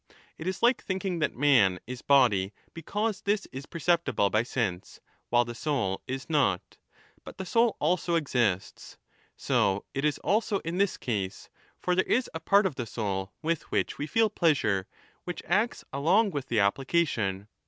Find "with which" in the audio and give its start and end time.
13.43-13.97